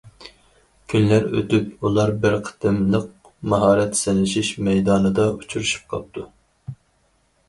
كۈنلەر 0.91 1.25
ئۆتۈپ، 1.39 1.67
ئۇلار 1.89 2.13
بىر 2.23 2.37
قېتىملىق 2.47 3.05
ماھارەت 3.53 3.99
سىنىشىش 4.01 4.49
مەيدانىدا 4.69 5.27
ئۇچرىشىپ 5.35 5.85
قاپتۇ. 5.93 6.25